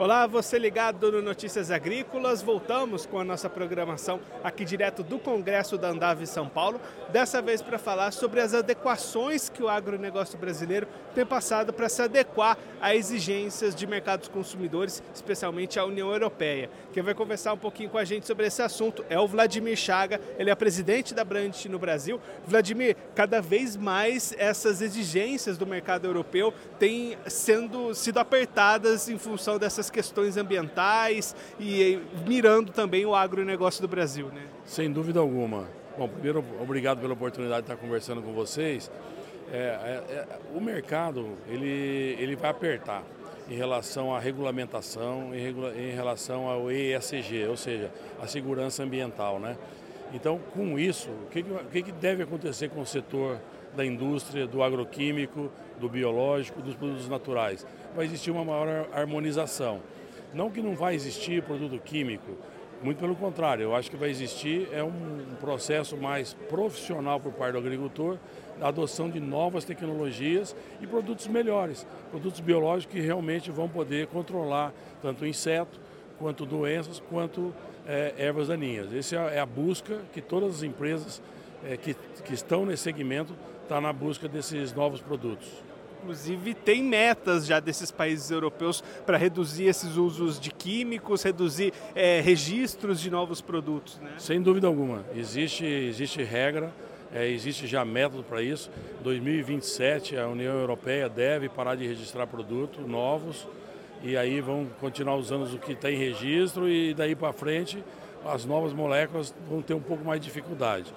Olá, 0.00 0.26
você 0.26 0.58
ligado 0.58 1.12
no 1.12 1.20
Notícias 1.20 1.70
Agrícolas. 1.70 2.40
Voltamos 2.40 3.04
com 3.04 3.18
a 3.18 3.22
nossa 3.22 3.50
programação 3.50 4.18
aqui 4.42 4.64
direto 4.64 5.02
do 5.02 5.18
Congresso 5.18 5.76
da 5.76 5.90
Andave 5.90 6.26
São 6.26 6.48
Paulo. 6.48 6.80
Dessa 7.10 7.42
vez 7.42 7.60
para 7.60 7.78
falar 7.78 8.10
sobre 8.10 8.40
as 8.40 8.54
adequações 8.54 9.50
que 9.50 9.62
o 9.62 9.68
agronegócio 9.68 10.38
brasileiro 10.38 10.88
tem 11.14 11.26
passado 11.26 11.70
para 11.70 11.86
se 11.86 12.00
adequar 12.00 12.56
a 12.80 12.94
exigências 12.96 13.74
de 13.74 13.86
mercados 13.86 14.26
consumidores, 14.26 15.02
especialmente 15.14 15.78
a 15.78 15.84
União 15.84 16.10
Europeia. 16.10 16.70
Quem 16.94 17.02
vai 17.02 17.12
conversar 17.12 17.52
um 17.52 17.58
pouquinho 17.58 17.90
com 17.90 17.98
a 17.98 18.04
gente 18.04 18.26
sobre 18.26 18.46
esse 18.46 18.62
assunto 18.62 19.04
é 19.10 19.20
o 19.20 19.28
Vladimir 19.28 19.76
Chaga. 19.76 20.18
Ele 20.38 20.48
é 20.48 20.54
presidente 20.54 21.12
da 21.12 21.24
Brandt 21.24 21.68
no 21.68 21.78
Brasil. 21.78 22.18
Vladimir, 22.46 22.96
cada 23.14 23.42
vez 23.42 23.76
mais 23.76 24.34
essas 24.38 24.80
exigências 24.80 25.58
do 25.58 25.66
mercado 25.66 26.06
europeu 26.06 26.54
têm 26.78 27.18
sendo 27.26 27.94
sido 27.94 28.16
apertadas 28.16 29.06
em 29.06 29.18
função 29.18 29.58
dessas 29.58 29.89
questões 29.90 30.36
ambientais 30.36 31.34
e 31.58 32.00
mirando 32.26 32.72
também 32.72 33.04
o 33.04 33.14
agronegócio 33.14 33.82
do 33.82 33.88
Brasil, 33.88 34.26
né? 34.26 34.42
Sem 34.64 34.90
dúvida 34.90 35.20
alguma. 35.20 35.68
Bom, 35.98 36.08
primeiro, 36.08 36.44
obrigado 36.60 37.00
pela 37.00 37.12
oportunidade 37.12 37.66
de 37.66 37.72
estar 37.72 37.76
conversando 37.76 38.22
com 38.22 38.32
vocês. 38.32 38.90
É, 39.52 39.56
é, 39.56 40.14
é, 40.14 40.38
o 40.54 40.60
mercado 40.60 41.36
ele, 41.48 42.16
ele 42.18 42.36
vai 42.36 42.50
apertar 42.50 43.02
em 43.48 43.54
relação 43.54 44.14
à 44.14 44.20
regulamentação, 44.20 45.34
em, 45.34 45.40
regula 45.40 45.74
em 45.74 45.90
relação 45.90 46.48
ao 46.48 46.70
ESG, 46.70 47.46
ou 47.48 47.56
seja, 47.56 47.90
a 48.22 48.26
segurança 48.28 48.84
ambiental, 48.84 49.40
né? 49.40 49.56
Então, 50.14 50.40
com 50.54 50.78
isso, 50.78 51.08
o 51.10 51.26
que, 51.30 51.44
que, 51.72 51.82
que 51.82 51.92
deve 51.92 52.22
acontecer 52.22 52.68
com 52.68 52.80
o 52.80 52.86
setor 52.86 53.38
da 53.76 53.84
indústria, 53.84 54.46
do 54.46 54.62
agroquímico, 54.62 55.50
do 55.78 55.88
biológico, 55.88 56.60
dos 56.60 56.74
produtos 56.74 57.08
naturais? 57.08 57.66
Vai 57.94 58.04
existir 58.04 58.30
uma 58.30 58.44
maior 58.44 58.88
harmonização. 58.92 59.80
Não 60.32 60.50
que 60.50 60.62
não 60.62 60.74
vai 60.74 60.94
existir 60.94 61.42
produto 61.42 61.78
químico, 61.80 62.36
muito 62.82 62.98
pelo 62.98 63.14
contrário, 63.14 63.64
eu 63.64 63.76
acho 63.76 63.90
que 63.90 63.96
vai 63.96 64.08
existir 64.08 64.66
é 64.72 64.82
um 64.82 65.36
processo 65.38 65.98
mais 65.98 66.32
profissional 66.48 67.20
por 67.20 67.30
parte 67.30 67.52
do 67.52 67.58
agricultor, 67.58 68.16
da 68.58 68.68
adoção 68.68 69.10
de 69.10 69.20
novas 69.20 69.66
tecnologias 69.66 70.56
e 70.80 70.86
produtos 70.86 71.26
melhores, 71.26 71.86
produtos 72.10 72.40
biológicos 72.40 72.94
que 72.94 73.00
realmente 73.02 73.50
vão 73.50 73.68
poder 73.68 74.06
controlar 74.06 74.72
tanto 75.02 75.26
inseto, 75.26 75.78
quanto 76.18 76.46
doenças, 76.46 77.02
quanto 77.10 77.52
é, 77.86 78.14
ervas 78.16 78.48
daninhas. 78.48 78.94
Essa 78.94 79.16
é 79.16 79.40
a 79.40 79.46
busca 79.46 80.00
que 80.14 80.22
todas 80.22 80.56
as 80.56 80.62
empresas 80.62 81.20
é, 81.64 81.76
que, 81.76 81.94
que 82.24 82.34
estão 82.34 82.64
nesse 82.66 82.82
segmento 82.82 83.34
estão 83.62 83.76
tá 83.76 83.80
na 83.80 83.92
busca 83.92 84.28
desses 84.28 84.72
novos 84.72 85.00
produtos. 85.00 85.48
Inclusive, 86.02 86.54
tem 86.54 86.82
metas 86.82 87.46
já 87.46 87.60
desses 87.60 87.90
países 87.90 88.30
europeus 88.30 88.82
para 89.04 89.18
reduzir 89.18 89.64
esses 89.64 89.96
usos 89.96 90.40
de 90.40 90.50
químicos, 90.50 91.22
reduzir 91.22 91.74
é, 91.94 92.20
registros 92.20 93.00
de 93.00 93.10
novos 93.10 93.42
produtos. 93.42 93.98
Né? 93.98 94.12
Sem 94.18 94.40
dúvida 94.40 94.66
alguma. 94.66 95.04
Existe, 95.14 95.64
existe 95.64 96.22
regra, 96.22 96.72
é, 97.12 97.28
existe 97.28 97.66
já 97.66 97.84
método 97.84 98.22
para 98.22 98.42
isso. 98.42 98.70
2027, 99.02 100.16
a 100.16 100.26
União 100.26 100.54
Europeia 100.54 101.08
deve 101.08 101.48
parar 101.50 101.74
de 101.74 101.86
registrar 101.86 102.26
produtos 102.26 102.86
novos 102.86 103.46
e 104.02 104.16
aí 104.16 104.40
vão 104.40 104.66
continuar 104.80 105.16
usando 105.16 105.44
o 105.54 105.58
que 105.58 105.72
está 105.72 105.90
em 105.90 105.96
registro 105.96 106.66
e 106.66 106.94
daí 106.94 107.14
para 107.14 107.32
frente 107.32 107.84
as 108.24 108.44
novas 108.46 108.72
moléculas 108.72 109.34
vão 109.48 109.60
ter 109.60 109.74
um 109.74 109.80
pouco 109.80 110.04
mais 110.04 110.20
de 110.20 110.26
dificuldade. 110.26 110.92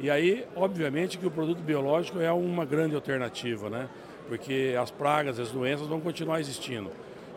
E 0.00 0.10
aí, 0.10 0.46
obviamente, 0.56 1.18
que 1.18 1.26
o 1.26 1.30
produto 1.30 1.60
biológico 1.60 2.20
é 2.20 2.32
uma 2.32 2.64
grande 2.64 2.94
alternativa, 2.94 3.70
né? 3.70 3.88
Porque 4.28 4.74
as 4.80 4.90
pragas, 4.90 5.38
as 5.38 5.50
doenças 5.50 5.86
vão 5.86 6.00
continuar 6.00 6.40
existindo. 6.40 6.90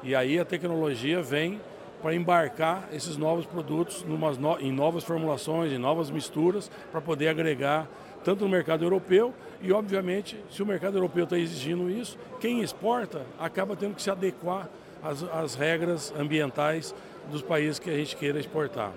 E 0.04 0.16
aí 0.16 0.40
a 0.40 0.46
tecnologia 0.46 1.22
vem 1.22 1.60
para 2.02 2.14
embarcar 2.14 2.88
esses 2.94 3.18
novos 3.18 3.46
produtos 3.46 4.06
em 4.60 4.72
novas 4.72 5.04
formulações, 5.04 5.72
em 5.72 5.78
novas 5.78 6.12
misturas, 6.12 6.70
para 6.92 7.02
poder 7.02 7.30
agregar 7.30 7.88
tanto 8.24 8.44
no 8.44 8.50
mercado 8.50 8.84
europeu 8.84 9.34
e, 9.62 9.72
obviamente, 9.72 10.38
se 10.50 10.62
o 10.62 10.66
mercado 10.66 10.98
europeu 10.98 11.24
está 11.24 11.38
exigindo 11.38 11.90
isso, 11.90 12.18
quem 12.40 12.62
exporta 12.62 13.22
acaba 13.40 13.76
tendo 13.76 13.96
que 13.96 14.02
se 14.02 14.10
adequar 14.10 14.70
às, 15.04 15.24
às 15.24 15.56
regras 15.56 16.14
ambientais 16.18 16.94
dos 17.32 17.42
países 17.42 17.80
que 17.80 17.90
a 17.90 17.96
gente 17.96 18.16
queira 18.16 18.40
exportar. 18.40 18.92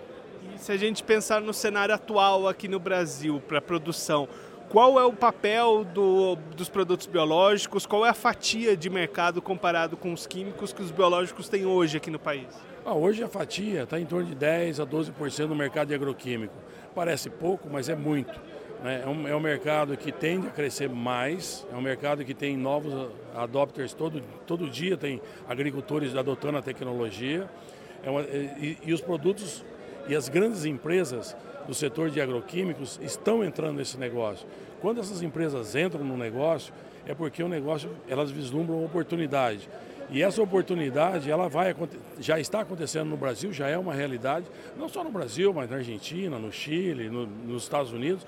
Se 0.59 0.73
a 0.73 0.77
gente 0.77 1.05
pensar 1.05 1.41
no 1.41 1.55
cenário 1.55 1.95
atual 1.95 2.49
aqui 2.49 2.67
no 2.67 2.81
Brasil 2.81 3.41
para 3.47 3.61
produção, 3.61 4.29
qual 4.69 4.99
é 4.99 5.05
o 5.05 5.13
papel 5.13 5.85
do, 5.85 6.37
dos 6.57 6.69
produtos 6.69 7.07
biológicos? 7.07 7.87
Qual 7.87 8.05
é 8.05 8.11
a 8.11 8.15
fatia 8.15 8.77
de 8.77 8.91
mercado 8.91 9.41
comparado 9.41 9.97
com 9.97 10.13
os 10.13 10.27
químicos 10.27 10.73
que 10.73 10.83
os 10.83 10.91
biológicos 10.91 11.49
têm 11.49 11.65
hoje 11.65 11.97
aqui 11.97 12.11
no 12.11 12.19
país? 12.19 12.49
Ah, 12.85 12.93
hoje 12.93 13.23
a 13.23 13.29
fatia 13.29 13.85
está 13.85 14.01
em 14.01 14.05
torno 14.05 14.27
de 14.27 14.35
10 14.35 14.81
a 14.81 14.87
12% 14.87 15.47
no 15.47 15.55
mercado 15.55 15.89
de 15.89 15.95
agroquímico. 15.95 16.55
Parece 16.95 17.31
pouco, 17.31 17.69
mas 17.71 17.89
é 17.89 17.95
muito. 17.95 18.39
Né? 18.83 19.03
É, 19.05 19.09
um, 19.09 19.29
é 19.29 19.35
um 19.35 19.41
mercado 19.41 19.97
que 19.97 20.11
tende 20.11 20.49
a 20.49 20.51
crescer 20.51 20.89
mais, 20.89 21.67
é 21.73 21.77
um 21.77 21.81
mercado 21.81 22.25
que 22.25 22.35
tem 22.35 22.57
novos 22.57 22.93
adopters 23.35 23.95
todo, 23.95 24.21
todo 24.47 24.69
dia, 24.69 24.97
tem 24.97 25.23
agricultores 25.49 26.17
adotando 26.17 26.59
a 26.59 26.63
tecnologia. 26.63 27.49
É 28.03 28.11
uma, 28.11 28.23
e, 28.23 28.77
e 28.85 28.93
os 28.93 29.01
produtos 29.01 29.65
e 30.09 30.17
as 30.17 30.29
grandes 30.29 30.65
empresas 30.65 31.37
do 31.67 31.75
setor 31.75 32.11
de 32.11 32.21
agroquímicos 32.21 32.99
estão 33.03 33.45
entrando 33.45 33.77
nesse 33.77 33.99
negócio. 33.99 34.49
Quando 34.81 35.01
essas 35.01 35.23
empresas 35.23 35.77
entram 35.77 36.03
no 36.03 36.17
negócio, 36.17 36.73
é 37.07 37.15
porque 37.15 37.43
o 37.43 37.49
negócio, 37.49 37.91
elas 38.09 38.31
vislumbram 38.31 38.83
oportunidade. 38.85 39.69
E 40.11 40.23
essa 40.23 40.43
oportunidade, 40.43 41.31
ela 41.31 41.49
vai 41.49 41.77
já 42.19 42.41
está 42.41 42.61
acontecendo 42.61 43.11
no 43.11 43.17
Brasil, 43.17 43.53
já 43.53 43.69
é 43.69 43.77
uma 43.77 43.93
realidade, 43.93 44.47
não 44.77 44.89
só 44.89 45.05
no 45.05 45.11
Brasil, 45.11 45.53
mas 45.53 45.69
na 45.69 45.77
Argentina, 45.77 46.39
no 46.39 46.51
Chile, 46.51 47.11
no, 47.11 47.27
nos 47.27 47.65
Estados 47.65 47.93
Unidos. 47.93 48.27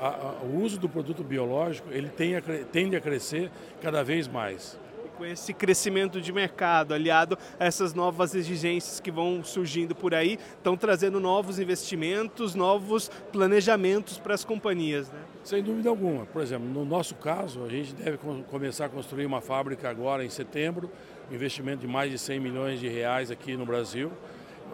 A, 0.00 0.08
a, 0.08 0.32
o 0.42 0.62
uso 0.62 0.80
do 0.80 0.88
produto 0.88 1.22
biológico, 1.22 1.88
ele 1.92 2.08
tem 2.08 2.34
a, 2.36 2.42
tende 2.72 2.96
a 2.96 3.00
crescer 3.00 3.50
cada 3.80 4.02
vez 4.02 4.26
mais 4.26 4.76
com 5.20 5.26
esse 5.26 5.52
crescimento 5.52 6.18
de 6.18 6.32
mercado, 6.32 6.94
aliado 6.94 7.36
a 7.58 7.66
essas 7.66 7.92
novas 7.92 8.34
exigências 8.34 9.00
que 9.00 9.10
vão 9.10 9.44
surgindo 9.44 9.94
por 9.94 10.14
aí, 10.14 10.38
estão 10.56 10.78
trazendo 10.78 11.20
novos 11.20 11.58
investimentos, 11.58 12.54
novos 12.54 13.10
planejamentos 13.30 14.16
para 14.16 14.32
as 14.32 14.46
companhias. 14.46 15.10
Né? 15.10 15.18
Sem 15.44 15.62
dúvida 15.62 15.90
alguma. 15.90 16.24
Por 16.24 16.40
exemplo, 16.40 16.66
no 16.66 16.86
nosso 16.86 17.14
caso, 17.16 17.62
a 17.62 17.68
gente 17.68 17.92
deve 17.92 18.16
começar 18.48 18.86
a 18.86 18.88
construir 18.88 19.26
uma 19.26 19.42
fábrica 19.42 19.90
agora 19.90 20.24
em 20.24 20.30
setembro, 20.30 20.90
investimento 21.30 21.82
de 21.82 21.86
mais 21.86 22.10
de 22.10 22.18
100 22.18 22.40
milhões 22.40 22.80
de 22.80 22.88
reais 22.88 23.30
aqui 23.30 23.58
no 23.58 23.66
Brasil. 23.66 24.10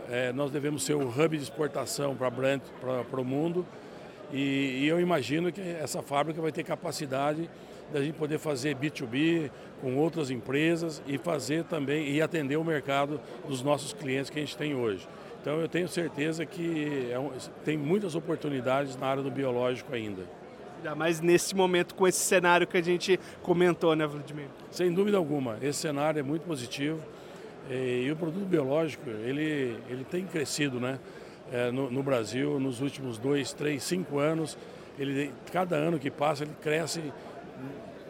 É, 0.09 0.33
nós 0.33 0.53
devemos 0.53 0.84
ser 0.84 0.95
o 0.95 1.09
hub 1.09 1.37
de 1.37 1.43
exportação 1.43 2.15
para 2.15 2.31
para 2.31 3.21
o 3.21 3.25
mundo 3.25 3.67
e, 4.32 4.81
e 4.82 4.88
eu 4.88 5.00
imagino 5.00 5.53
que 5.53 5.60
essa 5.60 6.03
fábrica 6.03 6.41
vai 6.41 6.53
ter 6.53 6.64
capacidade 6.64 7.48
da 7.92 8.03
gente 8.03 8.14
poder 8.14 8.38
fazer 8.38 8.75
B2B 8.76 9.50
com 9.81 9.97
outras 9.97 10.31
empresas 10.31 11.03
e 11.06 11.19
fazer 11.19 11.64
também 11.64 12.10
e 12.10 12.20
atender 12.20 12.56
o 12.56 12.65
mercado 12.65 13.20
dos 13.47 13.62
nossos 13.62 13.92
clientes 13.92 14.28
que 14.28 14.38
a 14.38 14.42
gente 14.42 14.56
tem 14.56 14.75
hoje. 14.75 15.06
Então 15.41 15.60
eu 15.60 15.69
tenho 15.69 15.88
certeza 15.88 16.44
que 16.44 17.09
é 17.12 17.19
um, 17.19 17.31
tem 17.65 17.76
muitas 17.76 18.16
oportunidades 18.16 18.97
na 18.97 19.06
área 19.06 19.22
do 19.22 19.31
biológico 19.31 19.94
ainda. 19.94 20.22
Ainda 20.78 20.94
mais 20.97 21.20
nesse 21.20 21.54
momento 21.54 21.94
com 21.94 22.06
esse 22.06 22.19
cenário 22.19 22.66
que 22.66 22.76
a 22.76 22.82
gente 22.82 23.20
comentou, 23.42 23.94
né, 23.94 24.06
Vladimir? 24.06 24.48
Sem 24.72 24.92
dúvida 24.92 25.16
alguma, 25.16 25.56
esse 25.62 25.78
cenário 25.78 26.19
é 26.19 26.22
muito 26.22 26.42
positivo 26.42 27.00
e, 27.70 28.10
o 28.10 28.16
produto 28.16 28.44
biológico 28.44 29.09
ele, 29.09 29.76
ele 29.88 30.04
tem 30.10 30.25
crescido, 30.25 30.81
né? 30.81 30.98
É, 31.53 31.71
no, 31.71 31.91
no 31.91 32.03
Brasil 32.03 32.59
nos 32.59 32.81
últimos 32.81 33.19
dois, 33.19 33.53
três, 33.53 33.83
cinco 33.83 34.19
anos. 34.19 34.57
Ele, 34.99 35.33
cada 35.53 35.77
ano 35.77 35.99
que 35.99 36.11
passa 36.11 36.45
ele 36.45 36.53
cresce 36.62 37.03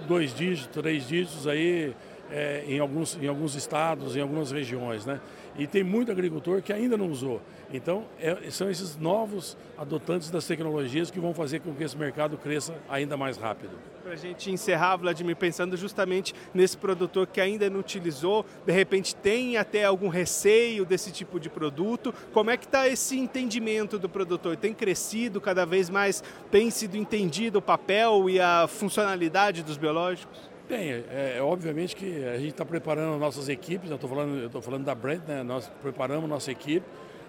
dois 0.07 0.35
dígitos, 0.35 0.69
três 0.73 1.06
dígitos 1.06 1.47
aí 1.47 1.94
é, 2.31 2.64
em, 2.67 2.78
alguns, 2.78 3.17
em 3.20 3.28
alguns 3.28 3.55
estados, 3.55 4.17
em 4.17 4.20
algumas 4.20 4.50
regiões, 4.50 5.06
né? 5.06 5.20
E 5.58 5.67
tem 5.67 5.82
muito 5.82 6.12
agricultor 6.12 6.61
que 6.61 6.73
ainda 6.73 6.96
não 6.96 7.11
usou. 7.11 7.40
Então, 7.73 8.05
é, 8.20 8.50
são 8.50 8.70
esses 8.70 8.96
novos 8.96 9.56
adotantes 9.76 10.31
das 10.31 10.46
tecnologias 10.46 11.11
que 11.11 11.19
vão 11.19 11.32
fazer 11.32 11.61
com 11.61 11.75
que 11.75 11.82
esse 11.82 11.96
mercado 11.96 12.37
cresça 12.37 12.75
ainda 12.88 13.17
mais 13.17 13.37
rápido. 13.37 13.73
Para 14.02 14.12
a 14.12 14.17
gente 14.17 14.50
encerrar, 14.52 14.96
Vladimir, 14.96 15.34
pensando 15.34 15.76
justamente 15.76 16.34
nesse 16.55 16.76
produtor 16.76 17.26
que 17.26 17.40
ainda 17.40 17.69
não 17.69 17.81
utilizou, 17.81 18.44
de 18.64 18.72
repente 18.72 19.17
tem 19.17 19.56
até 19.56 19.84
algum 19.84 20.08
receio 20.08 20.84
desse 20.84 21.11
tipo 21.11 21.40
de 21.40 21.49
produto, 21.49 22.14
como 22.32 22.50
é 22.50 22.56
que 22.56 22.67
está 22.67 22.87
esse 22.87 23.19
entendimento 23.19 23.99
do 23.99 24.08
produtor? 24.08 24.56
Tem 24.56 24.72
crescido 24.72 25.40
cada 25.40 25.64
vez 25.64 25.90
mais, 25.90 26.22
tem 26.50 26.70
sido 26.70 26.96
entendido 26.96 27.58
o 27.58 27.62
papel 27.62 28.31
e 28.31 28.38
a 28.38 28.69
funcionalidade 28.69 29.62
dos 29.62 29.76
biológicos? 29.76 30.56
Tem, 30.69 30.91
é, 30.91 31.35
é, 31.37 31.43
obviamente 31.43 31.95
que 31.95 32.25
a 32.25 32.39
gente 32.39 32.51
está 32.51 32.65
preparando 32.65 33.17
nossas 33.19 33.49
equipes, 33.49 33.89
eu 33.89 33.95
estou 33.95 34.11
falando, 34.11 34.63
falando 34.63 34.85
da 34.85 34.95
Brand, 34.97 35.21
né? 35.27 35.43
nós 35.45 35.71
preparamos 35.81 36.29
nossa 36.29 36.51
equipe 36.51 36.85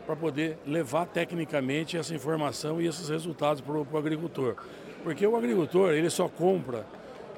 para 0.08 0.16
poder 0.16 0.58
levar 0.66 1.06
tecnicamente 1.06 1.98
essa 1.98 2.16
informação 2.16 2.82
e 2.82 2.88
esses 2.88 3.10
resultados 3.10 3.62
para 3.62 3.74
o 3.74 3.98
agricultor. 3.98 4.56
Porque 5.04 5.28
o 5.28 5.36
agricultor, 5.36 5.92
ele 5.92 6.10
só 6.10 6.28
compra, 6.28 6.84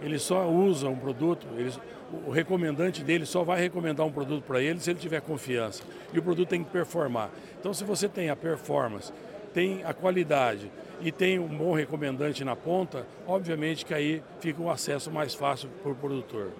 ele 0.01 0.17
só 0.17 0.47
usa 0.49 0.87
um 0.87 0.95
produto, 0.95 1.45
ele, 1.57 1.73
o 2.25 2.31
recomendante 2.31 3.03
dele 3.03 3.25
só 3.25 3.43
vai 3.43 3.59
recomendar 3.59 4.05
um 4.05 4.11
produto 4.11 4.43
para 4.43 4.61
ele 4.61 4.79
se 4.79 4.89
ele 4.91 4.99
tiver 4.99 5.19
confiança. 5.19 5.83
E 6.13 6.19
o 6.19 6.21
produto 6.21 6.47
tem 6.47 6.63
que 6.63 6.69
performar. 6.69 7.29
Então, 7.59 7.73
se 7.73 7.83
você 7.83 8.07
tem 8.07 8.29
a 8.29 8.35
performance, 8.35 9.11
tem 9.53 9.83
a 9.83 9.93
qualidade 9.93 10.71
e 11.01 11.11
tem 11.11 11.39
um 11.39 11.47
bom 11.47 11.73
recomendante 11.73 12.43
na 12.43 12.55
ponta, 12.55 13.05
obviamente 13.27 13.85
que 13.85 13.93
aí 13.93 14.21
fica 14.39 14.61
um 14.61 14.69
acesso 14.69 15.11
mais 15.11 15.33
fácil 15.33 15.69
para 15.81 15.91
o 15.91 15.95
produtor. 15.95 16.51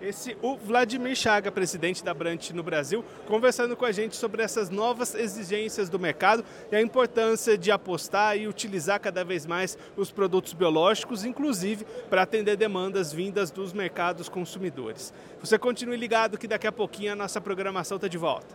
Esse 0.00 0.36
o 0.42 0.56
Vladimir 0.56 1.16
Chaga, 1.16 1.50
presidente 1.50 2.04
da 2.04 2.12
Brant 2.12 2.50
no 2.50 2.62
Brasil, 2.62 3.02
conversando 3.26 3.74
com 3.74 3.86
a 3.86 3.92
gente 3.92 4.16
sobre 4.16 4.42
essas 4.42 4.68
novas 4.68 5.14
exigências 5.14 5.88
do 5.88 5.98
mercado 5.98 6.44
e 6.70 6.76
a 6.76 6.82
importância 6.82 7.56
de 7.56 7.70
apostar 7.70 8.36
e 8.36 8.46
utilizar 8.46 9.00
cada 9.00 9.24
vez 9.24 9.46
mais 9.46 9.78
os 9.96 10.10
produtos 10.10 10.52
biológicos, 10.52 11.24
inclusive 11.24 11.86
para 12.10 12.22
atender 12.22 12.56
demandas 12.56 13.12
vindas 13.12 13.50
dos 13.50 13.72
mercados 13.72 14.28
consumidores. 14.28 15.12
Você 15.40 15.58
continue 15.58 15.96
ligado 15.96 16.36
que 16.36 16.46
daqui 16.46 16.66
a 16.66 16.72
pouquinho 16.72 17.12
a 17.12 17.16
nossa 17.16 17.40
programação 17.40 17.96
está 17.96 18.08
de 18.08 18.18
volta. 18.18 18.54